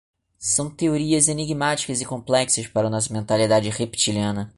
São 0.39 0.67
teorias 0.67 1.27
enigmáticas 1.27 2.01
e 2.01 2.05
complexas 2.05 2.65
para 2.65 2.89
nossa 2.89 3.13
mentalidade 3.13 3.69
reptiliana 3.69 4.49